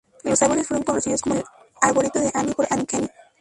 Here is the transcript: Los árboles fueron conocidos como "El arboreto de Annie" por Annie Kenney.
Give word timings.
Los 0.23 0.41
árboles 0.41 0.65
fueron 0.67 0.83
conocidos 0.83 1.21
como 1.21 1.35
"El 1.35 1.43
arboreto 1.79 2.19
de 2.19 2.31
Annie" 2.33 2.55
por 2.55 2.65
Annie 2.71 2.87
Kenney. 2.87 3.09